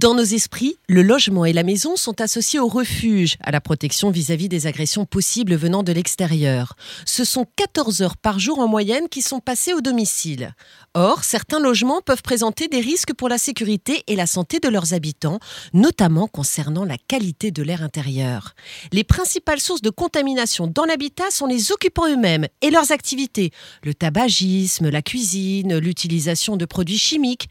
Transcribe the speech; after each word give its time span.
Dans 0.00 0.14
nos 0.14 0.22
esprits, 0.22 0.76
le 0.88 1.02
logement 1.02 1.44
et 1.44 1.52
la 1.52 1.64
maison 1.64 1.96
sont 1.96 2.20
associés 2.20 2.60
au 2.60 2.68
refuge, 2.68 3.36
à 3.40 3.50
la 3.50 3.60
protection 3.60 4.12
vis-à-vis 4.12 4.48
des 4.48 4.68
agressions 4.68 5.06
possibles 5.06 5.56
venant 5.56 5.82
de 5.82 5.90
l'extérieur. 5.90 6.76
Ce 7.04 7.24
sont 7.24 7.46
14 7.56 8.02
heures 8.02 8.16
par 8.16 8.38
jour 8.38 8.60
en 8.60 8.68
moyenne 8.68 9.08
qui 9.08 9.22
sont 9.22 9.40
passées 9.40 9.72
au 9.72 9.80
domicile. 9.80 10.54
Or, 10.94 11.24
certains 11.24 11.58
logements 11.58 12.00
peuvent 12.00 12.22
présenter 12.22 12.68
des 12.68 12.80
risques 12.80 13.12
pour 13.12 13.28
la 13.28 13.38
sécurité 13.38 14.04
et 14.06 14.14
la 14.14 14.28
santé 14.28 14.60
de 14.60 14.68
leurs 14.68 14.94
habitants, 14.94 15.40
notamment 15.72 16.28
concernant 16.28 16.84
la 16.84 16.96
qualité 16.96 17.50
de 17.50 17.64
l'air 17.64 17.82
intérieur. 17.82 18.54
Les 18.92 19.04
principales 19.04 19.60
sources 19.60 19.82
de 19.82 19.90
contamination 19.90 20.68
dans 20.68 20.84
l'habitat 20.84 21.30
sont 21.30 21.46
les 21.46 21.72
occupants 21.72 22.08
eux-mêmes 22.08 22.46
et 22.62 22.70
leurs 22.70 22.92
activités, 22.92 23.50
le 23.82 23.94
tabagisme, 23.94 24.90
la 24.90 25.02
cuisine, 25.02 25.76
l'utilisation 25.78 26.56
de 26.56 26.66
produits 26.66 26.98
chimiques, 26.98 27.48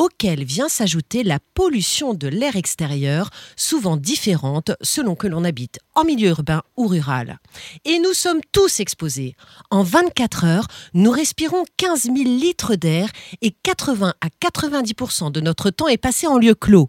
auquel 0.00 0.44
vient 0.44 0.70
s'ajouter 0.70 1.22
la 1.22 1.38
pollution 1.52 2.14
de 2.14 2.26
l'air 2.26 2.56
extérieur, 2.56 3.28
souvent 3.54 3.98
différente 3.98 4.70
selon 4.80 5.14
que 5.14 5.26
l'on 5.26 5.44
habite 5.44 5.78
en 5.94 6.04
milieu 6.04 6.30
urbain 6.30 6.62
ou 6.78 6.86
rural. 6.86 7.38
Et 7.84 7.98
nous 7.98 8.14
sommes 8.14 8.40
tous 8.50 8.80
exposés. 8.80 9.36
En 9.70 9.82
24 9.82 10.44
heures, 10.44 10.66
nous 10.94 11.10
respirons 11.10 11.64
15 11.76 12.04
000 12.04 12.16
litres 12.16 12.76
d'air 12.76 13.10
et 13.42 13.50
80 13.50 14.14
à 14.22 14.28
90% 14.50 15.32
de 15.32 15.42
notre 15.42 15.68
temps 15.68 15.88
est 15.88 15.98
passé 15.98 16.26
en 16.26 16.38
lieu 16.38 16.54
clos. 16.54 16.88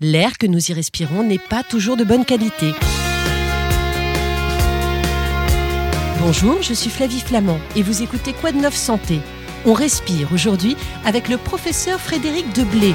L'air 0.00 0.36
que 0.36 0.48
nous 0.48 0.72
y 0.72 0.72
respirons 0.72 1.22
n'est 1.22 1.38
pas 1.38 1.62
toujours 1.62 1.96
de 1.96 2.02
bonne 2.02 2.24
qualité. 2.24 2.72
Bonjour, 6.18 6.60
je 6.60 6.74
suis 6.74 6.90
Flavie 6.90 7.20
Flamand 7.20 7.60
et 7.76 7.82
vous 7.82 8.02
écoutez 8.02 8.32
Quoi 8.32 8.50
de 8.50 8.58
neuf 8.58 8.74
santé? 8.74 9.20
On 9.64 9.72
respire 9.72 10.32
aujourd'hui 10.32 10.76
avec 11.04 11.28
le 11.28 11.36
professeur 11.36 12.00
Frédéric 12.00 12.52
Deblé. 12.54 12.94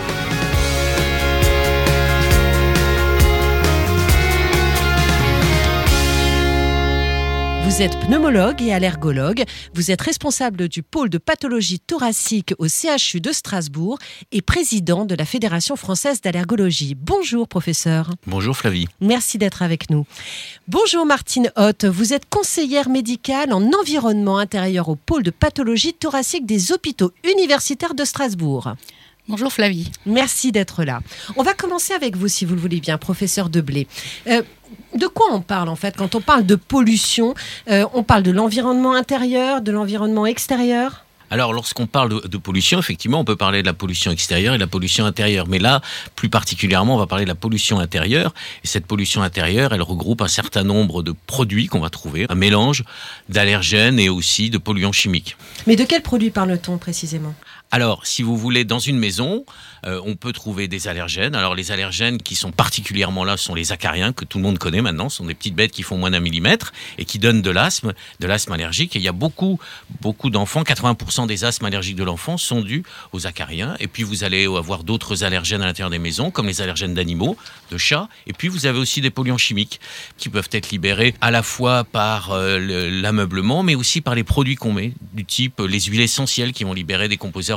Vous 7.64 7.82
êtes 7.82 7.98
pneumologue 7.98 8.62
et 8.62 8.74
allergologue. 8.74 9.46
Vous 9.74 9.90
êtes 9.90 10.02
responsable 10.02 10.68
du 10.68 10.84
pôle 10.84 11.10
de 11.10 11.18
pathologie 11.18 11.80
thoracique 11.80 12.54
au 12.58 12.68
CHU 12.68 13.22
de 13.22 13.32
Strasbourg 13.32 13.98
et 14.34 14.42
président 14.42 15.06
de 15.06 15.16
la 15.16 15.24
Fédération 15.24 15.78
française 15.78 16.20
d'allergologie. 16.20 16.94
Bonjour, 16.94 17.48
professeur. 17.48 18.12
Bonjour, 18.28 18.58
Flavie. 18.58 18.88
Merci 19.00 19.38
d'être 19.38 19.62
avec 19.62 19.90
nous. 19.90 20.06
Bonjour, 20.68 21.06
Martine 21.06 21.54
Hoth. 21.56 21.86
Vous 21.86 22.12
êtes 22.14 22.30
conseillère 22.30 22.90
médicale 22.90 23.54
en 23.54 23.64
environnement 23.80 24.40
intérieur 24.40 24.90
au 24.90 24.98
pôle 24.98 25.24
de 25.24 25.32
pathologie 25.32 25.94
thoracique 25.94 26.46
des 26.46 26.74
hôpitaux 26.74 27.14
universitaires 27.24 27.96
de 27.96 28.04
Strasbourg. 28.04 28.76
Bonjour 29.30 29.54
Flavie. 29.54 29.90
Merci 30.06 30.52
d'être 30.52 30.84
là. 30.84 31.00
On 31.38 31.44
va 31.44 31.54
commencer 31.54 31.94
avec 31.94 32.18
vous, 32.18 32.28
si 32.28 32.44
vous 32.44 32.56
le 32.56 32.60
voulez 32.60 32.82
bien, 32.82 32.98
professeur 32.98 33.50
Deblé. 33.50 33.88
Euh, 34.28 34.42
de 34.96 35.08
quoi 35.08 35.28
on 35.32 35.40
parle 35.40 35.70
en 35.70 35.78
fait 35.78 35.96
quand 35.96 36.16
on 36.16 36.22
parle 36.22 36.46
de 36.46 36.56
pollution 36.56 37.34
euh, 37.70 37.86
On 37.94 38.04
parle 38.04 38.24
de 38.24 38.32
l'environnement 38.32 38.94
intérieur, 38.94 39.62
de 39.62 39.72
l'environnement 39.72 40.26
extérieur? 40.26 41.06
Alors, 41.34 41.52
lorsqu'on 41.52 41.88
parle 41.88 42.22
de, 42.30 42.38
pollution, 42.38 42.78
effectivement, 42.78 43.20
on 43.20 43.26
peut 43.26 43.36
parler 43.36 43.64
de 43.64 43.66
la 43.66 43.74
pollution 43.74 44.12
extérieure 44.12 44.54
et 44.54 44.58
de 44.58 44.62
la 44.62 44.68
pollution 44.68 45.04
intérieure. 45.06 45.48
Mais 45.48 45.58
là, 45.58 45.82
plus 46.16 46.30
particulièrement, 46.30 46.94
on 46.94 47.00
va 47.00 47.08
parler 47.08 47.24
de 47.24 47.30
la 47.30 47.34
pollution 47.34 47.80
intérieure. 47.80 48.36
Et 48.64 48.68
cette 48.68 48.86
pollution 48.86 49.24
intérieure, 49.24 49.74
elle 49.74 49.82
regroupe 49.82 50.22
un 50.22 50.28
certain 50.28 50.64
nombre 50.64 51.02
de 51.02 51.12
produits 51.26 51.66
qu'on 51.66 51.80
va 51.80 51.90
trouver, 51.90 52.28
un 52.30 52.36
mélange 52.36 52.84
d'allergènes 53.30 53.98
et 53.98 54.10
aussi 54.10 54.52
de 54.52 54.60
polluants 54.60 54.92
chimiques. 54.92 55.36
Mais 55.66 55.76
de 55.76 55.86
quels 55.86 56.04
produits 56.04 56.30
parle-t-on 56.30 56.78
précisément? 56.78 57.34
Alors, 57.74 58.06
si 58.06 58.22
vous 58.22 58.38
voulez, 58.38 58.66
dans 58.66 58.78
une 58.78 59.00
maison, 59.00 59.46
euh, 59.88 60.00
on 60.06 60.16
peut 60.16 60.32
trouver 60.32 60.68
des 60.68 60.88
allergènes. 60.88 61.34
Alors, 61.34 61.56
les 61.56 61.72
allergènes 61.72 62.22
qui 62.22 62.36
sont 62.36 62.52
particulièrement 62.52 63.24
là 63.24 63.36
sont 63.36 63.56
les 63.56 63.72
acariens, 63.72 64.14
que 64.14 64.26
tout 64.26 64.38
le 64.38 64.44
monde 64.44 64.60
connaît 64.60 64.84
maintenant. 64.84 65.10
Ce 65.10 65.18
sont 65.18 65.26
des 65.26 65.34
petites 65.34 65.56
bêtes 65.56 65.72
qui 65.72 65.82
font 65.82 65.98
moins 65.98 66.12
d'un 66.12 66.20
millimètre 66.20 66.72
et 67.00 67.06
qui 67.06 67.18
donnent 67.18 67.42
de 67.42 67.50
l'asthme, 67.50 67.94
de 68.20 68.28
l'asthme 68.28 68.52
allergique. 68.52 68.96
Et 68.96 69.00
il 69.00 69.02
y 69.02 69.08
a 69.08 69.12
beaucoup, 69.12 69.60
beaucoup 70.02 70.30
d'enfants, 70.30 70.62
80% 70.62 71.26
des 71.26 71.46
asthmes 71.46 71.66
allergiques 71.66 71.96
de 71.96 72.04
l'enfant 72.04 72.38
sont 72.38 72.62
dus 72.62 72.84
aux 73.12 73.26
acariens. 73.26 73.76
Et 73.80 73.88
puis, 73.88 74.04
vous 74.04 74.24
allez 74.24 74.46
avoir 74.46 74.84
d'autres 74.84 75.24
allergènes 75.24 75.64
à 75.64 75.66
l'intérieur 75.66 75.90
des 75.90 75.98
maisons, 75.98 76.30
comme 76.30 76.46
les 76.46 76.62
allergènes 76.62 76.94
d'animaux, 76.94 77.38
de 77.72 77.80
chats. 77.80 78.08
Et 78.28 78.34
puis, 78.34 78.50
vous 78.50 78.68
avez 78.68 78.78
aussi 78.78 79.02
des 79.02 79.10
polluants 79.10 79.40
chimiques 79.40 79.80
qui 80.20 80.30
peuvent 80.30 80.50
être 80.52 80.70
libérés 80.70 81.16
à 81.22 81.32
la 81.32 81.42
fois 81.42 81.86
par 81.86 82.34
euh, 82.34 82.60
l'ameublement, 83.02 83.64
mais 83.64 83.74
aussi 83.74 84.00
par 84.00 84.14
les 84.14 84.24
produits 84.24 84.58
qu'on 84.58 84.74
met, 84.74 84.94
du 85.14 85.26
type 85.26 85.60
les 85.68 85.82
huiles 85.82 86.02
essentielles 86.02 86.54
qui 86.54 86.66
vont 86.66 86.74
libérer 86.74 87.08
des 87.08 87.18
composés 87.18 87.52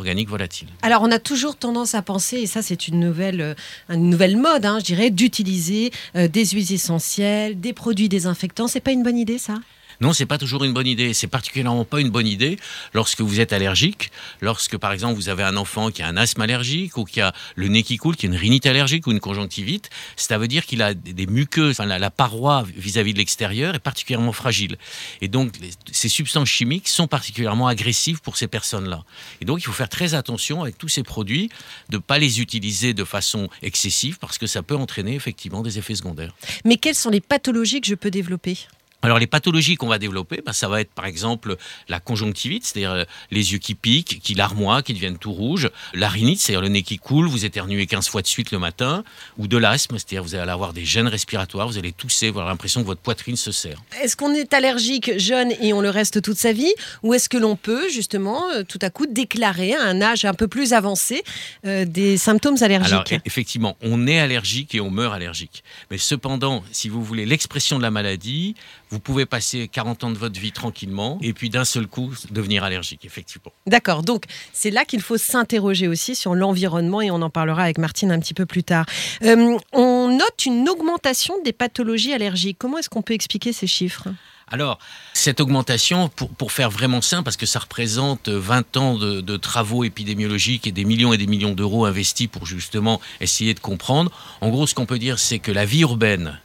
Alors, 0.83 1.03
on 1.03 1.11
a 1.11 1.19
toujours 1.19 1.57
tendance 1.57 1.95
à 1.95 2.03
penser, 2.03 2.37
et 2.39 2.47
ça, 2.47 2.63
c'est 2.63 2.89
une 2.89 3.01
nouvelle, 3.01 3.41
euh, 3.41 3.55
une 3.91 4.11
nouvelle 4.11 4.37
mode, 4.37 4.65
hein, 4.65 4.79
je 4.79 4.85
dirais, 4.85 5.11
d'utiliser 5.11 5.91
euh, 6.15 6.29
des 6.29 6.45
huiles 6.47 6.73
essentielles, 6.73 7.61
des 7.61 7.73
produits 7.73 8.09
désinfectants. 8.09 8.69
C'est 8.69 8.81
pas 8.81 8.93
une 8.93 9.03
bonne 9.03 9.19
idée, 9.19 9.39
ça? 9.39 9.55
Non, 10.01 10.13
c'est 10.13 10.27
pas 10.27 10.39
toujours 10.39 10.65
une 10.65 10.73
bonne 10.73 10.87
idée. 10.87 11.15
C'est 11.15 11.27
particulièrement 11.27 11.85
pas 11.85 12.01
une 12.01 12.11
bonne 12.11 12.27
idée 12.27 12.59
lorsque 12.93 13.21
vous 13.21 13.41
êtes 13.41 13.53
allergique, 13.53 14.11
lorsque 14.41 14.77
par 14.77 14.93
exemple 14.93 15.15
vous 15.15 15.29
avez 15.29 15.43
un 15.43 15.57
enfant 15.57 15.91
qui 15.91 16.03
a 16.03 16.09
un 16.09 16.17
asthme 16.17 16.43
allergique 16.43 16.97
ou 16.97 17.05
qui 17.05 17.21
a 17.21 17.33
le 17.55 17.69
nez 17.69 17.83
qui 17.83 17.97
coule, 17.97 18.17
qui 18.17 18.27
a 18.27 18.29
une 18.29 18.37
rhinite 18.37 18.67
allergique 18.67 19.07
ou 19.07 19.13
une 19.13 19.21
conjonctivite. 19.21 19.91
Ça 20.17 20.39
veut 20.39 20.49
dire 20.49 20.67
qu'il 20.67 20.83
a 20.83 20.95
des 20.95 21.27
muqueuses, 21.27 21.81
enfin, 21.81 21.87
la, 21.87 22.11
paroi 22.11 22.65
vis-à-vis 22.77 23.13
de 23.13 23.19
l'extérieur 23.19 23.75
est 23.75 23.81
particulièrement 23.81 24.33
fragile. 24.33 24.77
Et 25.21 25.29
donc 25.29 25.53
ces 25.93 26.09
substances 26.09 26.49
chimiques 26.49 26.89
sont 26.89 27.07
particulièrement 27.07 27.67
agressives 27.67 28.21
pour 28.21 28.37
ces 28.37 28.49
personnes-là. 28.49 29.05
Et 29.41 29.45
donc 29.45 29.61
il 29.61 29.65
faut 29.65 29.73
faire 29.73 29.89
très 29.89 30.15
attention 30.15 30.63
avec 30.63 30.79
tous 30.79 30.89
ces 30.89 31.03
produits 31.03 31.49
de 31.89 31.97
ne 31.97 32.03
pas 32.03 32.19
les 32.19 32.41
utiliser 32.41 32.95
de 32.95 33.05
façon 33.05 33.49
excessive 33.63 34.19
parce 34.19 34.39
que 34.39 34.47
ça 34.47 34.63
peut 34.63 34.77
entraîner 34.77 35.15
effectivement 35.15 35.63
des 35.63 35.79
effets 35.79 35.95
secondaires. 35.95 36.35
Mais 36.65 36.77
quelles 36.77 36.95
sont 36.95 37.11
les 37.11 37.21
pathologies 37.21 37.81
que 37.81 37.87
je 37.87 37.95
peux 37.95 38.11
développer? 38.11 38.59
Alors 39.07 39.19
les 39.19 39.27
pathologies 39.27 39.77
qu'on 39.77 39.87
va 39.87 39.99
développer, 39.99 40.43
ben, 40.45 40.53
ça 40.53 40.69
va 40.69 40.81
être 40.81 40.91
par 40.91 41.07
exemple 41.07 41.57
la 41.89 42.01
conjonctivite, 42.01 42.65
c'est-à-dire 42.65 42.93
euh, 42.93 43.05
les 43.31 43.53
yeux 43.53 43.59
qui 43.59 43.75
piquent, 43.75 44.21
qui 44.21 44.35
larmoient, 44.35 44.83
qui 44.83 44.95
deviennent 44.95 45.19
tout 45.19 45.33
rouges, 45.33 45.71
la 45.95 46.09
rhinite, 46.09 46.41
c'est-à-dire 46.41 46.61
le 46.61 46.69
nez 46.69 46.83
qui 46.83 46.99
coule, 46.99 47.27
vous 47.29 47.45
éternuez 47.45 47.87
15 47.87 48.09
fois 48.09 48.23
de 48.23 48.27
suite 48.27 48.51
le 48.51 48.59
matin, 48.59 49.05
ou 49.39 49.47
de 49.47 49.57
l'asthme, 49.57 49.97
c'est-à-dire 49.99 50.23
vous 50.23 50.35
allez 50.35 50.51
avoir 50.51 50.73
des 50.73 50.85
gènes 50.85 51.09
respiratoires, 51.09 51.69
vous 51.69 51.79
allez 51.79 51.93
tousser, 51.93 52.31
vous 52.31 52.41
avez 52.41 52.49
l'impression 52.49 52.83
que 52.83 52.87
votre 52.87 53.01
poitrine 53.01 53.37
se 53.37 53.53
serre. 53.53 53.83
Est-ce 54.03 54.17
qu'on 54.17 54.35
est 54.35 54.53
allergique 54.53 55.19
jeune 55.19 55.53
et 55.61 55.73
on 55.73 55.81
le 55.81 55.91
reste 55.91 56.21
toute 56.23 56.39
sa 56.39 56.53
vie, 56.53 56.73
ou 57.03 57.15
est-ce 57.15 57.29
que 57.29 57.39
l'on 57.39 57.57
peut 57.57 57.89
justement 57.89 58.51
euh, 58.51 58.63
tout 58.63 58.79
à 58.83 58.91
coup 58.91 59.07
déclarer 59.07 59.75
à 59.75 59.83
un 59.83 60.03
âge 60.03 60.25
un 60.25 60.35
peu 60.35 60.49
plus 60.49 60.73
avancé 60.73 61.23
euh, 61.65 61.85
des 61.85 62.17
symptômes 62.17 62.57
allergiques 62.61 62.93
Alors 62.93 63.05
effectivement, 63.25 63.77
on 63.83 64.07
est 64.07 64.19
allergique 64.19 64.75
et 64.75 64.81
on 64.81 64.91
meurt 64.91 65.15
allergique. 65.15 65.63
Mais 65.91 65.99
cependant, 65.99 66.65
si 66.73 66.89
vous 66.89 67.03
voulez 67.03 67.27
l'expression 67.27 67.79
de 67.79 67.83
la 67.83 67.91
maladie, 67.91 68.55
vous 68.91 68.96
pouvez 69.01 69.27
passer 69.27 69.69
40 69.69 70.05
ans 70.05 70.11
de 70.11 70.19
votre 70.19 70.39
vie 70.41 70.53
tranquillement 70.53 71.19
et 71.23 71.33
puis 71.33 71.51
d'un 71.51 71.65
seul 71.65 71.87
coup 71.87 72.13
devenir 72.31 72.65
allergique, 72.65 73.05
effectivement. 73.05 73.53
D'accord, 73.67 74.03
donc 74.03 74.25
c'est 74.53 74.71
là 74.71 74.85
qu'il 74.85 75.01
faut 75.01 75.19
s'interroger 75.19 75.89
aussi 75.89 76.15
sur 76.15 76.35
l'environnement 76.35 77.01
et 77.01 77.11
on 77.11 77.23
en 77.23 77.31
parlera 77.31 77.65
avec 77.65 77.79
Martine 77.79 78.13
un 78.13 78.21
petit 78.21 78.35
peu 78.35 78.47
plus 78.47 78.65
tard. 78.65 78.87
Euh, 79.23 79.57
on 79.73 80.09
note 80.09 80.47
une 80.47 80.69
augmentation 80.69 81.35
des 81.45 81.53
pathologies 81.53 82.13
allergiques. 82.13 82.59
Comment 82.59 82.79
est-ce 82.79 82.91
qu'on 82.91 83.03
peut 83.03 83.15
expliquer 83.15 83.53
ces 83.53 83.67
chiffres? 83.67 84.09
Alors, 84.49 84.79
cette 85.13 85.41
augmentation, 85.41 86.09
pour, 86.09 86.29
pour, 86.29 86.53
faire 86.53 86.71
vraiment 86.71 87.01
simple, 87.01 87.25
parce 87.25 87.37
que 87.37 87.47
ça 87.47 87.59
représente 87.59 88.29
20 88.29 88.77
ans 88.77 88.97
de, 88.97 89.21
de 89.21 89.37
travaux 89.37 89.83
épidémiologiques 89.83 90.69
et 90.69 90.73
des 90.73 90.85
millions 90.85 91.13
et 91.13 91.19
des 91.19 91.27
millions 91.27 91.53
d'euros 91.53 91.85
investis 91.85 92.29
pour 92.29 92.47
justement 92.47 93.01
essayer 93.21 93.55
de 93.55 93.61
comprendre, 93.61 94.13
en 94.41 94.51
gros, 94.51 94.69
ce 94.69 94.75
qu'on 94.77 94.87
peut 94.87 95.01
dire, 95.01 95.19
c'est 95.19 95.41
que 95.41 95.51
la 95.51 95.65
vie 95.65 95.81
urbaine 95.81 96.39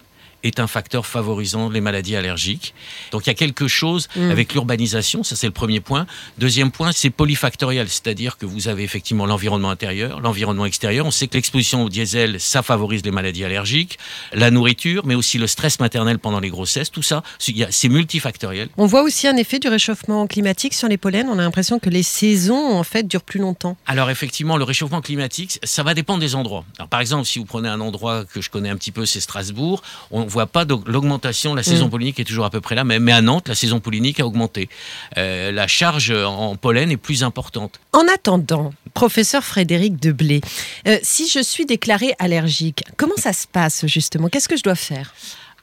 est 0.44 0.60
un 0.60 0.68
facteur 0.68 1.06
favorisant 1.06 1.70
les 1.70 1.82
maladies 1.82 2.16
allergiques. 2.16 2.74
Donc 3.12 3.26
il 3.26 3.28
y 3.28 3.32
a 3.32 3.36
quelque 3.36 3.68
chose 3.68 4.08
mm. 4.16 4.32
avec 4.32 4.54
l'urbanisation, 4.54 5.24
ça 5.24 5.36
c'est 5.36 5.48
le 5.48 5.54
premier 5.54 5.80
point. 5.80 6.06
Deuxième 6.38 6.72
point, 6.72 6.92
c'est 6.92 7.10
polyfactoriel, 7.10 7.90
c'est-à-dire 7.90 8.38
que 8.38 8.46
vous 8.46 8.68
avez 8.68 8.84
effectivement 8.84 9.26
l'environnement 9.26 9.70
intérieur, 9.70 10.20
l'environnement 10.20 10.66
extérieur. 10.66 11.06
On 11.06 11.12
sait 11.12 11.28
que 11.28 11.36
l'exposition 11.36 11.84
au 11.84 11.90
diesel, 11.90 12.40
ça 12.40 12.64
favorise 12.64 13.04
les 13.04 13.12
maladies 13.12 13.44
allergiques, 13.44 13.98
la 14.34 14.52
nourriture, 14.52 15.06
mais 15.06 15.16
aussi 15.16 15.38
le 15.38 15.48
stress 15.48 15.80
maternel 15.80 16.20
pendant 16.20 16.40
les 16.40 16.50
grossesses, 16.50 16.92
tout 16.92 17.02
ça, 17.02 17.24
c'est 17.38 17.90
multifactoriel. 17.90 18.70
On 18.78 18.86
voit 18.86 19.04
aussi 19.04 19.28
un 19.28 19.38
effet 19.38 19.60
du 19.60 19.68
réchauffement 19.68 20.28
climatique 20.28 20.74
sur 20.74 20.88
les 20.88 20.98
pollens. 20.98 21.28
On 21.30 21.40
a 21.40 21.42
l'impression 21.42 21.80
que 21.80 21.90
les 21.90 22.04
saisons, 22.04 22.74
en 22.74 22.84
fait, 22.84 23.08
durent 23.08 23.24
plus 23.24 23.40
longtemps. 23.40 23.78
Alors 23.86 24.10
effectivement, 24.10 24.58
le 24.58 24.64
réchauffement 24.64 25.02
climatique, 25.02 25.60
ça 25.64 25.84
va 25.84 25.94
dépendre 25.94 26.20
des 26.20 26.36
endroits. 26.36 26.66
Alors, 26.78 26.90
par 26.90 27.02
exemple, 27.02 27.26
si 27.26 27.40
vous 27.40 27.46
prenez 27.46 27.70
un 27.70 27.80
endroit 27.80 28.26
que 28.26 28.42
je 28.42 28.50
connais 28.50 28.70
un 28.70 28.76
petit 28.76 28.92
peu, 28.92 29.06
c'est 29.06 29.20
Strasbourg, 29.20 29.82
on 30.12 30.26
voit 30.32 30.48
pas 30.48 30.66
l'augmentation. 30.66 31.54
La 31.54 31.64
saison 31.64 31.88
mm. 31.88 31.90
pollinique 31.90 32.20
est 32.20 32.24
toujours 32.24 32.46
à 32.46 32.50
peu 32.50 32.62
près 32.62 32.76
là, 32.76 32.84
mais, 32.84 33.00
mais 33.00 33.12
à 33.12 33.22
Nantes, 33.22 33.48
la 33.48 33.56
saison 33.56 33.80
pollinique 33.80 34.20
a 34.20 34.26
augmenté. 34.26 34.70
Euh, 35.18 35.52
la 35.52 35.68
charge 35.68 36.12
en 36.12 36.56
pollen 36.56 36.92
est 36.92 36.98
plus 36.98 37.24
importante. 37.24 37.80
En 37.94 38.08
attendant, 38.14 38.74
professeur 38.94 39.44
Frédéric 39.44 39.98
Deblé, 39.98 40.42
euh, 40.88 40.98
si 41.04 41.30
je 41.30 41.42
suis 41.42 41.66
déclaré 41.66 42.14
allergique, 42.20 42.84
comment 42.98 43.18
ça 43.18 43.34
se 43.34 43.48
passe 43.48 43.86
justement? 43.86 44.30
Qu'est-ce 44.30 44.50
que 44.50 44.58
je 44.58 44.64
dois 44.64 44.76
faire? 44.76 45.14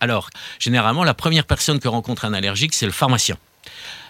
Alors, 0.00 0.30
généralement, 0.58 1.02
la 1.02 1.14
première 1.14 1.44
personne 1.44 1.80
que 1.80 1.88
rencontre 1.88 2.24
un 2.24 2.32
allergique, 2.32 2.74
c'est 2.74 2.86
le 2.86 2.92
pharmacien 2.92 3.36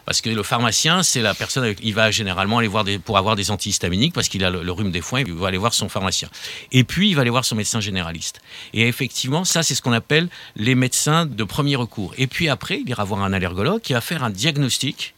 Parce 0.08 0.22
que 0.22 0.30
le 0.30 0.42
pharmacien, 0.42 1.02
c'est 1.02 1.20
la 1.20 1.34
personne, 1.34 1.64
avec, 1.64 1.80
il 1.82 1.92
va 1.92 2.10
généralement 2.10 2.60
aller 2.60 2.66
voir 2.66 2.82
des, 2.82 2.98
pour 2.98 3.18
avoir 3.18 3.36
des 3.36 3.50
antihistaminiques 3.50 4.14
parce 4.14 4.30
qu'il 4.30 4.42
a 4.42 4.48
le, 4.48 4.72
rhume 4.72 4.90
des 4.90 5.02
foins, 5.02 5.20
il 5.20 5.34
va 5.34 5.48
aller 5.48 5.58
voir 5.58 5.74
son 5.74 5.90
pharmacien. 5.90 6.30
Et 6.72 6.82
puis, 6.82 7.10
il 7.10 7.14
va 7.14 7.20
aller 7.20 7.30
voir 7.30 7.44
son 7.44 7.56
médecin 7.56 7.78
généraliste. 7.78 8.40
Et 8.72 8.88
effectivement, 8.88 9.44
ça, 9.44 9.62
c'est 9.62 9.74
ce 9.74 9.82
qu'on 9.82 9.92
appelle 9.92 10.30
les 10.56 10.74
médecins 10.74 11.26
de 11.26 11.44
premier 11.44 11.76
recours. 11.76 12.14
Et 12.16 12.26
puis 12.26 12.48
après, 12.48 12.80
il 12.80 12.88
ira 12.88 13.04
voir 13.04 13.22
un 13.22 13.34
allergologue 13.34 13.82
qui 13.82 13.92
va 13.92 14.00
faire 14.00 14.24
un 14.24 14.30
diagnostic 14.30 15.14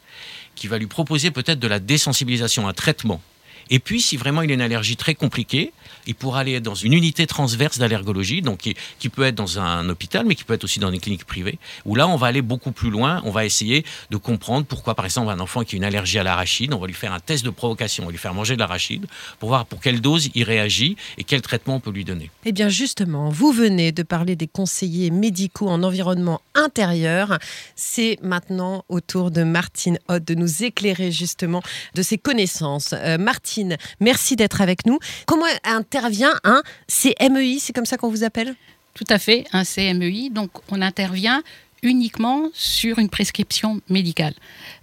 qui 0.57 0.67
va 0.67 0.77
lui 0.77 0.89
proposer 0.89 1.31
peut-être 1.31 1.61
de 1.61 1.69
la 1.69 1.79
désensibilisation, 1.79 2.67
un 2.67 2.73
traitement. 2.73 3.23
Et 3.71 3.79
puis, 3.79 4.01
si 4.01 4.17
vraiment 4.17 4.43
il 4.43 4.51
a 4.51 4.55
une 4.55 4.61
allergie 4.61 4.97
très 4.97 5.15
compliquée, 5.15 5.73
il 6.07 6.15
pourra 6.15 6.41
aller 6.41 6.61
dans 6.61 6.75
une 6.75 6.93
unité 6.93 7.27
transverse 7.27 7.79
d'allergologie, 7.79 8.43
donc 8.43 8.59
qui, 8.99 9.09
peut 9.09 9.23
être 9.23 9.35
dans 9.35 9.59
un 9.59 9.89
hôpital, 9.89 10.27
mais 10.27 10.35
qui 10.35 10.45
peut 10.45 10.55
être 10.55 10.65
aussi 10.65 10.81
dans 10.81 10.91
des 10.91 10.99
cliniques 10.99 11.25
privées, 11.25 11.59
où 11.85 11.95
là, 11.95 12.09
on 12.09 12.17
va 12.17 12.27
aller 12.29 12.43
beaucoup 12.43 12.73
plus 12.73 12.91
loin. 12.91 13.23
On 13.25 13.31
va 13.31 13.45
essayer 13.45 13.85
de 14.11 14.17
comprendre 14.17 14.67
pourquoi, 14.67 14.95
par 14.95 15.05
exemple, 15.05 15.31
un 15.31 15.41
enfant 15.41 15.63
qui 15.63 15.77
a 15.77 15.79
une 15.79 15.85
allergie 15.85 16.19
à 16.19 16.23
l'arachide, 16.23 16.75
on 16.75 16.79
va 16.79 16.87
lui 16.87 16.95
faire 16.95 17.13
un 17.13 17.21
test 17.21 17.45
de 17.45 17.51
provocation, 17.51 18.05
on 18.05 18.07
va 18.07 18.13
lui 18.13 18.19
faire 18.19 18.35
manger 18.35 18.55
de 18.55 18.61
l'arachide 18.61 19.07
pour 19.39 19.51
voir 19.51 19.67
pour 19.67 19.81
quelle 19.81 20.01
dose 20.01 20.31
il 20.35 20.43
réagit 20.45 20.97
et 21.19 21.25
quel 21.25 21.43
traitement 21.43 21.77
on 21.77 21.81
peut 21.81 21.91
lui 21.91 22.05
donner. 22.05 22.31
Eh 22.45 22.53
bien, 22.53 22.69
justement, 22.69 23.29
vous 23.29 23.53
venez 23.53 23.93
de 23.93 24.03
parler 24.03 24.37
des 24.37 24.49
conseillers 24.49 25.11
médicaux 25.11 25.69
en 25.69 25.83
environnement 25.83 26.41
intérieur. 26.55 27.39
C'est 27.77 28.19
maintenant 28.23 28.85
au 28.89 29.01
tour 29.01 29.31
de 29.31 29.43
Martine 29.43 29.99
Hott 30.09 30.25
de 30.25 30.35
nous 30.35 30.65
éclairer 30.65 31.13
justement 31.13 31.63
de 31.95 32.03
ses 32.03 32.19
connaissances. 32.19 32.95
Euh, 32.95 33.19
Martine, 33.19 33.60
merci 34.01 34.37
d'être 34.37 34.61
avec 34.61 34.87
nous. 34.87 34.99
Comment 35.27 35.47
intervient 35.65 36.35
un 36.45 36.62
CMEI, 36.89 37.59
c'est 37.59 37.73
comme 37.73 37.87
ça 37.87 37.97
qu'on 37.97 38.11
vous 38.11 38.25
appelle? 38.25 38.55
Tout 38.95 39.05
à 39.09 39.19
fait, 39.19 39.47
un 39.53 39.65
CMEI. 39.65 40.31
Donc 40.31 40.51
on 40.71 40.83
intervient 40.83 41.43
uniquement 41.83 42.49
sur 42.53 42.99
une 42.99 43.09
prescription 43.09 43.81
médicale. 43.89 44.35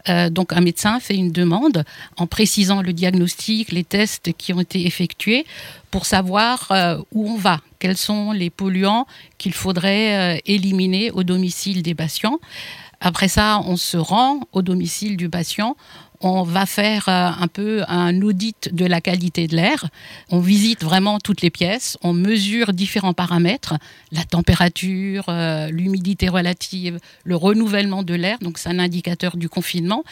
Euh, 0.09 0.29
donc 0.29 0.53
un 0.53 0.61
médecin 0.61 0.99
fait 0.99 1.15
une 1.15 1.31
demande 1.31 1.83
en 2.17 2.27
précisant 2.27 2.81
le 2.81 2.93
diagnostic, 2.93 3.71
les 3.71 3.83
tests 3.83 4.33
qui 4.37 4.53
ont 4.53 4.61
été 4.61 4.85
effectués 4.85 5.45
pour 5.91 6.05
savoir 6.05 6.67
euh, 6.71 6.97
où 7.11 7.29
on 7.29 7.37
va, 7.37 7.59
quels 7.79 7.97
sont 7.97 8.31
les 8.31 8.49
polluants 8.49 9.05
qu'il 9.37 9.53
faudrait 9.53 10.37
euh, 10.37 10.39
éliminer 10.45 11.11
au 11.11 11.23
domicile 11.23 11.83
des 11.83 11.95
patients. 11.95 12.39
Après 12.99 13.27
ça, 13.27 13.61
on 13.65 13.77
se 13.77 13.97
rend 13.97 14.41
au 14.53 14.63
domicile 14.63 15.17
du 15.17 15.29
patient, 15.29 15.77
on 16.21 16.43
va 16.43 16.65
faire 16.65 17.09
euh, 17.09 17.29
un 17.39 17.47
peu 17.47 17.83
un 17.87 18.21
audit 18.21 18.73
de 18.73 18.85
la 18.85 19.01
qualité 19.01 19.47
de 19.47 19.55
l'air. 19.55 19.87
On 20.29 20.39
visite 20.39 20.83
vraiment 20.83 21.19
toutes 21.19 21.41
les 21.41 21.49
pièces, 21.49 21.97
on 22.01 22.13
mesure 22.13 22.73
différents 22.73 23.13
paramètres, 23.13 23.75
la 24.11 24.23
température, 24.23 25.25
euh, 25.29 25.69
l'humidité 25.69 26.29
relative, 26.29 26.99
le 27.23 27.35
renouvellement 27.35 28.03
de 28.03 28.13
l'air, 28.13 28.39
donc 28.39 28.57
c'est 28.57 28.69
un 28.69 28.79
indicateur 28.79 29.37
du 29.37 29.49
confinement, 29.49 30.03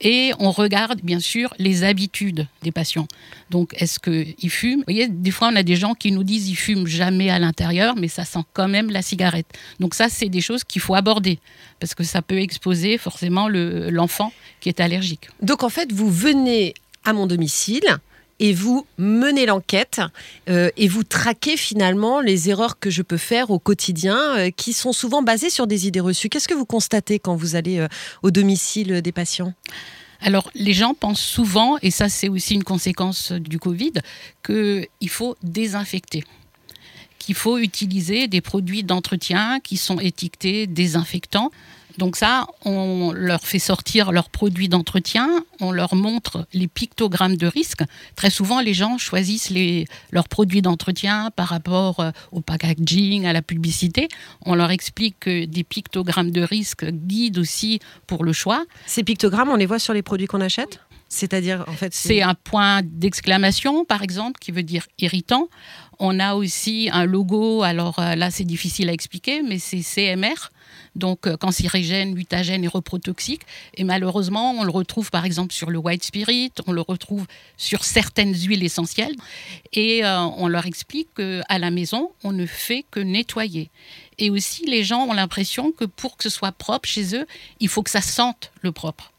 et 0.00 0.32
on 0.38 0.50
regarde 0.50 1.00
bien 1.02 1.20
sûr 1.20 1.54
les 1.58 1.84
habitudes 1.84 2.46
des 2.62 2.72
patients. 2.72 3.08
Donc 3.50 3.74
est-ce 3.78 3.98
qu'ils 3.98 4.50
fument? 4.50 4.78
Vous 4.78 4.84
voyez, 4.86 5.08
des 5.08 5.30
fois 5.30 5.50
on 5.52 5.56
a 5.56 5.62
des 5.62 5.76
gens 5.76 5.94
qui 5.94 6.12
nous 6.12 6.24
disent 6.24 6.48
ils 6.48 6.56
fument 6.56 6.86
jamais 6.86 7.30
à 7.30 7.38
l'intérieur, 7.38 7.94
mais 7.96 8.08
ça 8.08 8.24
sent 8.24 8.44
quand 8.52 8.68
même 8.68 8.90
la 8.90 9.02
cigarette. 9.02 9.46
Donc 9.80 9.94
ça 9.94 10.08
c'est 10.08 10.28
des 10.28 10.40
choses 10.40 10.64
qu'il 10.64 10.82
faut 10.82 10.94
aborder 10.94 11.38
parce 11.80 11.94
que 11.94 12.04
ça 12.04 12.22
peut 12.22 12.38
exposer 12.38 12.98
forcément 12.98 13.48
l'enfant 13.48 14.32
qui 14.60 14.68
est 14.68 14.80
allergique. 14.80 15.28
En 15.62 15.68
fait, 15.68 15.92
vous 15.92 16.10
venez 16.10 16.74
à 17.04 17.12
mon 17.12 17.26
domicile 17.26 17.98
et 18.40 18.52
vous 18.52 18.86
menez 18.98 19.46
l'enquête 19.46 20.00
euh, 20.48 20.70
et 20.76 20.88
vous 20.88 21.04
traquez 21.04 21.56
finalement 21.56 22.20
les 22.20 22.50
erreurs 22.50 22.78
que 22.78 22.90
je 22.90 23.02
peux 23.02 23.16
faire 23.16 23.50
au 23.50 23.58
quotidien 23.58 24.18
euh, 24.36 24.50
qui 24.50 24.72
sont 24.72 24.92
souvent 24.92 25.22
basées 25.22 25.50
sur 25.50 25.66
des 25.66 25.86
idées 25.86 26.00
reçues. 26.00 26.28
Qu'est-ce 26.28 26.48
que 26.48 26.54
vous 26.54 26.66
constatez 26.66 27.18
quand 27.18 27.36
vous 27.36 27.54
allez 27.54 27.78
euh, 27.78 27.88
au 28.22 28.30
domicile 28.30 29.02
des 29.02 29.12
patients? 29.12 29.54
Alors, 30.20 30.50
les 30.54 30.72
gens 30.72 30.94
pensent 30.94 31.20
souvent, 31.20 31.76
et 31.82 31.90
ça 31.90 32.08
c'est 32.08 32.28
aussi 32.28 32.54
une 32.54 32.64
conséquence 32.64 33.32
du 33.32 33.58
Covid, 33.58 33.92
qu'il 34.42 35.08
faut 35.08 35.36
désinfecter 35.42 36.24
qu'il 37.24 37.34
faut 37.34 37.58
utiliser 37.58 38.28
des 38.28 38.40
produits 38.40 38.82
d'entretien 38.82 39.60
qui 39.60 39.76
sont 39.76 39.98
étiquetés 39.98 40.66
désinfectants. 40.66 41.50
Donc 41.96 42.16
ça, 42.16 42.48
on 42.64 43.12
leur 43.12 43.40
fait 43.46 43.60
sortir 43.60 44.10
leurs 44.10 44.28
produits 44.28 44.68
d'entretien, 44.68 45.44
on 45.60 45.70
leur 45.70 45.94
montre 45.94 46.46
les 46.52 46.66
pictogrammes 46.66 47.36
de 47.36 47.46
risque. 47.46 47.82
Très 48.16 48.30
souvent, 48.30 48.60
les 48.60 48.74
gens 48.74 48.98
choisissent 48.98 49.52
leurs 50.10 50.28
produits 50.28 50.60
d'entretien 50.60 51.30
par 51.36 51.48
rapport 51.48 52.00
euh, 52.00 52.10
au 52.32 52.40
packaging, 52.40 53.26
à 53.26 53.32
la 53.32 53.42
publicité. 53.42 54.08
On 54.44 54.56
leur 54.56 54.72
explique 54.72 55.16
que 55.20 55.44
des 55.44 55.62
pictogrammes 55.62 56.32
de 56.32 56.42
risque 56.42 56.84
guident 56.84 57.38
aussi 57.38 57.78
pour 58.08 58.24
le 58.24 58.32
choix. 58.32 58.64
Ces 58.86 59.04
pictogrammes, 59.04 59.50
on 59.50 59.56
les 59.56 59.66
voit 59.66 59.78
sur 59.78 59.94
les 59.94 60.02
produits 60.02 60.26
qu'on 60.26 60.40
achète? 60.40 60.80
C'est-à-dire, 61.08 61.64
en 61.68 61.72
fait, 61.74 61.94
c'est 61.94 62.22
un 62.22 62.34
point 62.34 62.82
d'exclamation, 62.82 63.84
par 63.84 64.02
exemple, 64.02 64.40
qui 64.40 64.50
veut 64.50 64.62
dire 64.62 64.86
irritant. 64.98 65.48
On 66.00 66.18
a 66.18 66.34
aussi 66.34 66.88
un 66.92 67.04
logo, 67.04 67.62
alors 67.62 67.98
euh, 68.00 68.16
là, 68.16 68.30
c'est 68.30 68.44
difficile 68.44 68.88
à 68.88 68.92
expliquer, 68.92 69.42
mais 69.42 69.60
c'est 69.60 69.80
CMR, 69.80 70.50
donc 70.96 71.26
euh, 71.26 71.36
cancérigène, 71.36 72.14
mutagène 72.14 72.64
et 72.64 72.68
reprotoxique. 72.68 73.42
Et 73.76 73.84
malheureusement, 73.84 74.52
on 74.58 74.64
le 74.64 74.70
retrouve 74.70 75.10
par 75.10 75.24
exemple 75.24 75.52
sur 75.52 75.70
le 75.70 75.78
white 75.78 76.02
spirit, 76.02 76.50
on 76.66 76.72
le 76.72 76.80
retrouve 76.80 77.26
sur 77.56 77.84
certaines 77.84 78.34
huiles 78.34 78.64
essentielles. 78.64 79.14
Et 79.72 80.04
euh, 80.04 80.18
on 80.18 80.48
leur 80.48 80.66
explique 80.66 81.08
qu'à 81.14 81.58
la 81.58 81.70
maison, 81.70 82.10
on 82.24 82.32
ne 82.32 82.46
fait 82.46 82.84
que 82.90 82.98
nettoyer. 82.98 83.70
Et 84.18 84.30
aussi, 84.30 84.66
les 84.66 84.82
gens 84.82 85.06
ont 85.06 85.12
l'impression 85.12 85.70
que 85.70 85.84
pour 85.84 86.16
que 86.16 86.24
ce 86.24 86.30
soit 86.30 86.52
propre 86.52 86.88
chez 86.88 87.16
eux, 87.16 87.26
il 87.60 87.68
faut 87.68 87.84
que 87.84 87.90
ça 87.90 88.00
sente 88.02 88.50
le 88.62 88.72
propre. 88.72 89.13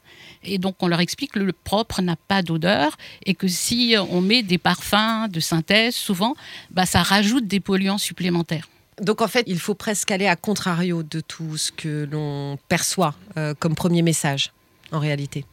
Et 0.45 0.57
donc 0.57 0.75
on 0.81 0.87
leur 0.87 0.99
explique 0.99 1.33
que 1.33 1.39
le 1.39 1.53
propre 1.53 2.01
n'a 2.01 2.15
pas 2.15 2.41
d'odeur 2.41 2.97
et 3.25 3.33
que 3.33 3.47
si 3.47 3.95
on 4.11 4.21
met 4.21 4.43
des 4.43 4.57
parfums 4.57 5.27
de 5.29 5.39
synthèse, 5.39 5.95
souvent, 5.95 6.35
bah, 6.71 6.85
ça 6.85 7.03
rajoute 7.03 7.47
des 7.47 7.59
polluants 7.59 7.97
supplémentaires. 7.97 8.69
Donc 9.01 9.21
en 9.21 9.27
fait, 9.27 9.43
il 9.47 9.59
faut 9.59 9.75
presque 9.75 10.11
aller 10.11 10.27
à 10.27 10.35
contrario 10.35 11.03
de 11.03 11.19
tout 11.19 11.57
ce 11.57 11.71
que 11.71 12.07
l'on 12.09 12.57
perçoit 12.69 13.15
euh, 13.37 13.53
comme 13.57 13.75
premier 13.75 14.01
message, 14.01 14.53
en 14.91 14.99
réalité. 14.99 15.45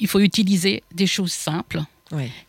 Il 0.00 0.08
faut 0.08 0.20
utiliser 0.20 0.82
des 0.92 1.06
choses 1.06 1.32
simples. 1.32 1.82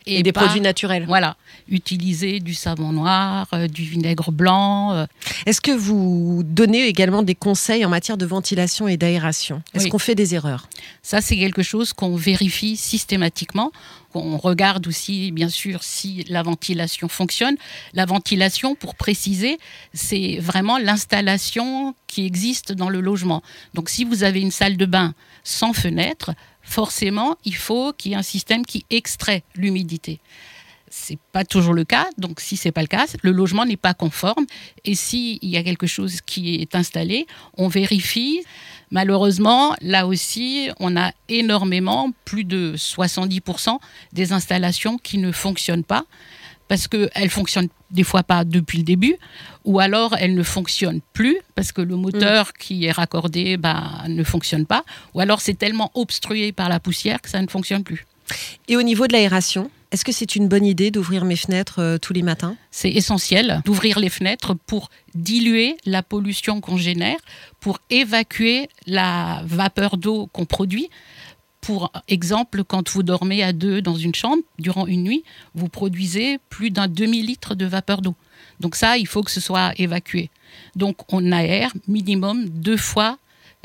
Et, 0.06 0.24
des 0.24 0.32
produits 0.32 0.62
naturels. 0.62 1.06
Voilà, 1.08 1.38
utiliser 1.70 2.40
du 2.40 2.54
savon 2.54 2.92
noir, 2.92 3.48
euh, 3.54 3.68
du 3.68 3.84
vinaigre 3.84 4.32
blanc. 4.32 4.94
Euh. 4.94 5.06
Est-ce 5.46 5.62
que 5.62 5.72
vous 5.72 6.42
donnez 6.46 6.88
également 6.88 7.24
des 7.24 7.36
conseils 7.36 7.86
en 7.86 7.90
matière 7.90 8.18
de 8.18 8.26
ventilation 8.26 8.88
et 8.88 8.98
d'aération? 8.98 9.62
Est-ce 9.74 9.88
qu'on 9.88 10.00
fait 10.00 10.16
des 10.16 10.36
erreurs? 10.36 10.68
Ça, 11.02 11.22
c'est 11.22 11.38
quelque 11.38 11.64
chose 11.64 11.94
qu'on 11.94 12.16
vérifie 12.16 12.76
systématiquement. 12.76 13.72
On 14.16 14.38
regarde 14.38 14.86
aussi, 14.88 15.32
bien 15.32 15.50
sûr, 15.50 15.84
si 15.84 16.24
la 16.30 16.44
ventilation 16.44 17.08
fonctionne. 17.08 17.56
La 17.94 18.06
ventilation, 18.06 18.76
pour 18.76 18.96
préciser, 18.96 19.58
c'est 19.94 20.38
vraiment 20.40 20.78
l'installation 20.78 21.96
qui 22.08 22.26
existe 22.26 22.74
dans 22.74 22.90
le 22.90 23.02
logement. 23.02 23.42
Donc, 23.74 23.90
si 23.90 24.06
vous 24.06 24.24
avez 24.24 24.40
une 24.40 24.52
salle 24.52 24.78
de 24.78 24.86
bain 24.86 25.16
sans 25.44 25.74
fenêtre, 25.74 26.32
forcément, 26.64 27.38
il 27.46 27.56
faut 27.56 27.94
qu'il 27.94 28.12
y 28.12 28.14
ait 28.16 28.18
un 28.18 28.24
système 28.24 28.66
qui 28.66 28.86
extrait 28.90 29.44
l'humidité. 29.56 30.20
C'est 30.90 31.20
pas 31.32 31.44
toujours 31.44 31.74
le 31.74 31.86
cas, 31.86 32.08
donc 32.18 32.40
si 32.40 32.56
c'est 32.56 32.72
pas 32.72 32.82
le 32.82 32.88
cas, 32.88 33.08
le 33.24 33.32
logement 33.32 33.66
n'est 33.66 33.78
pas 33.78 33.94
conforme. 33.94 34.46
Et 34.86 34.94
s'il 34.94 35.40
y 35.42 35.58
a 35.58 35.64
quelque 35.64 35.88
chose 35.88 36.22
qui 36.22 36.56
est 36.56 36.76
installé, 36.76 37.26
on 37.58 37.68
vérifie 37.68 38.42
Malheureusement, 38.94 39.76
là 39.82 40.06
aussi, 40.06 40.70
on 40.80 40.96
a 40.96 41.14
énormément, 41.28 42.12
plus 42.26 42.44
de 42.44 42.76
70% 42.78 43.80
des 44.14 44.34
installations 44.34 45.00
qui 45.00 45.18
ne 45.18 45.32
fonctionnent 45.32 45.84
pas 45.84 46.06
parce 46.68 46.88
qu'elles 46.88 47.30
fonctionnent 47.30 47.70
des 47.92 48.04
fois 48.04 48.24
pas 48.24 48.44
depuis 48.44 48.80
le 48.80 48.84
début, 48.84 49.16
ou 49.66 49.80
alors 49.80 50.16
elles 50.18 50.34
ne 50.34 50.44
fonctionnent 50.44 51.02
plus 51.14 51.38
parce 51.56 51.72
que 51.72 51.82
le 51.82 51.96
moteur 51.96 52.48
mm. 52.48 52.52
qui 52.60 52.86
est 52.86 52.92
raccordé 52.92 53.58
bah, 53.58 54.04
ne 54.08 54.24
fonctionne 54.24 54.66
pas, 54.66 54.84
ou 55.14 55.20
alors 55.20 55.42
c'est 55.42 55.54
tellement 55.54 55.92
obstrué 55.94 56.52
par 56.52 56.70
la 56.70 56.80
poussière 56.80 57.22
que 57.22 57.30
ça 57.30 57.42
ne 57.42 57.48
fonctionne 57.48 57.84
plus. 57.84 58.06
Et 58.68 58.78
au 58.78 58.82
niveau 58.82 59.08
de 59.08 59.14
l'aération 59.14 59.70
est-ce 59.94 60.04
que 60.04 60.12
c'est 60.12 60.36
une 60.36 60.48
bonne 60.48 60.66
idée 60.66 60.90
d'ouvrir 60.90 61.24
mes 61.24 61.36
fenêtres 61.36 61.80
euh, 61.80 61.98
tous 62.00 62.14
les 62.14 62.24
matins? 62.24 62.56
C'est 62.72 62.90
essentiel 62.90 63.62
d'ouvrir 63.64 64.00
les 64.00 64.10
fenêtres 64.10 64.56
pour 64.66 64.90
diluer 65.14 65.78
la 65.86 66.02
pollution 66.02 66.62
qu'on 66.62 66.78
génère, 66.78 67.20
pour 67.60 67.78
évacuer 67.92 68.70
la 68.88 69.44
vapeur 69.46 69.98
d'eau 69.98 70.28
qu'on 70.34 70.46
produit. 70.46 70.90
Pour 71.64 71.94
exemple, 72.10 72.66
quand 72.66 72.90
vous 72.90 73.04
dormez 73.04 73.42
à 73.42 73.54
deux 73.54 73.82
dans 73.82 73.96
une 73.96 74.14
chambre 74.14 74.44
durant 74.60 74.86
une 74.86 75.04
nuit, 75.04 75.24
vous 75.56 75.70
produisez 75.70 76.38
plus 76.50 76.72
d'un 76.72 76.90
demi-litre 76.90 77.56
de 77.56 77.66
vapeur 77.66 78.02
d'eau. 78.02 78.16
Donc 78.60 78.76
ça, 78.76 78.98
il 78.98 79.08
faut 79.08 79.24
que 79.24 79.32
ce 79.32 79.40
soit 79.40 79.72
évacué. 79.78 80.30
Donc 80.76 81.14
on 81.14 81.32
aère 81.32 81.72
minimum 81.88 82.50
deux 82.50 82.76
fois 82.76 83.18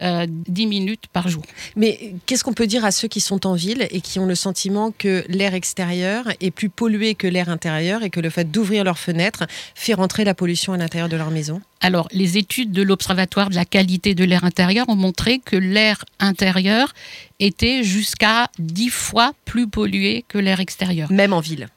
euh, 0.02 0.26
10 0.28 0.66
minutes 0.66 1.04
par 1.12 1.28
jour. 1.28 1.42
Mais 1.76 2.14
qu'est-ce 2.26 2.44
qu'on 2.44 2.52
peut 2.52 2.66
dire 2.66 2.84
à 2.84 2.90
ceux 2.90 3.08
qui 3.08 3.20
sont 3.20 3.46
en 3.46 3.54
ville 3.54 3.86
et 3.90 4.00
qui 4.00 4.18
ont 4.18 4.26
le 4.26 4.34
sentiment 4.34 4.92
que 4.96 5.24
l'air 5.28 5.54
extérieur 5.54 6.24
est 6.40 6.50
plus 6.50 6.68
pollué 6.68 7.14
que 7.14 7.26
l'air 7.26 7.48
intérieur 7.48 8.02
et 8.02 8.10
que 8.10 8.20
le 8.20 8.30
fait 8.30 8.50
d'ouvrir 8.50 8.84
leurs 8.84 8.98
fenêtres 8.98 9.46
fait 9.74 9.94
rentrer 9.94 10.24
la 10.24 10.34
pollution 10.34 10.72
à 10.72 10.76
l'intérieur 10.76 11.08
de 11.08 11.16
leur 11.16 11.30
maison? 11.30 11.60
Alors, 11.80 12.08
les 12.12 12.38
études 12.38 12.72
de 12.72 12.82
l'Observatoire 12.82 13.50
de 13.50 13.54
la 13.54 13.64
qualité 13.64 14.14
de 14.14 14.24
l'air 14.24 14.44
intérieur 14.44 14.88
ont 14.88 14.96
montré 14.96 15.38
que 15.38 15.56
l'air 15.56 16.04
intérieur 16.18 16.92
était 17.40 17.82
jusqu'à 17.82 18.50
10 18.58 18.90
fois 18.90 19.32
plus 19.44 19.68
pollué 19.68 20.24
que 20.28 20.38
l'air 20.38 20.60
extérieur. 20.60 21.10
Même 21.12 21.32
en 21.32 21.40
ville 21.40 21.68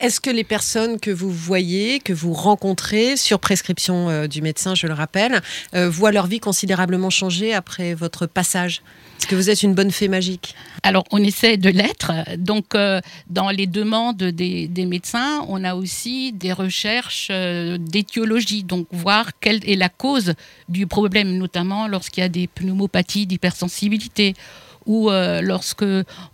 est-ce 0.00 0.20
que 0.20 0.30
les 0.30 0.44
personnes 0.44 1.00
que 1.00 1.10
vous 1.10 1.30
voyez, 1.30 2.00
que 2.00 2.12
vous 2.12 2.32
rencontrez, 2.32 3.16
sur 3.16 3.40
prescription 3.40 4.08
euh, 4.08 4.26
du 4.26 4.42
médecin, 4.42 4.74
je 4.74 4.86
le 4.86 4.94
rappelle, 4.94 5.42
euh, 5.74 5.90
voient 5.90 6.12
leur 6.12 6.26
vie 6.26 6.40
considérablement 6.40 7.10
changer 7.10 7.52
après 7.54 7.94
votre 7.94 8.26
passage? 8.26 8.82
Est-ce 9.18 9.26
que 9.26 9.34
vous 9.34 9.50
êtes 9.50 9.64
une 9.64 9.74
bonne 9.74 9.90
fée 9.90 10.06
magique? 10.06 10.54
Alors, 10.84 11.02
on 11.10 11.18
essaie 11.18 11.56
de 11.56 11.68
l'être. 11.70 12.12
Donc, 12.36 12.76
euh, 12.76 13.00
dans 13.28 13.50
les 13.50 13.66
demandes 13.66 14.16
des, 14.16 14.68
des, 14.68 14.86
médecins, 14.86 15.44
on 15.48 15.64
a 15.64 15.74
aussi 15.74 16.32
des 16.32 16.52
recherches 16.52 17.30
d'étiologie, 17.30 18.62
donc 18.62 18.86
voir 18.92 19.30
quelle 19.40 19.68
est 19.68 19.74
la 19.74 19.88
cause 19.88 20.34
du 20.68 20.86
problème, 20.86 21.36
notamment 21.36 21.88
lorsqu'il 21.88 22.20
y 22.20 22.24
a 22.24 22.28
des 22.28 22.46
pneumopathies 22.46 23.26
d'hypersensibilité 23.26 24.34
ou 24.88 25.10
euh, 25.10 25.40
lorsque 25.42 25.84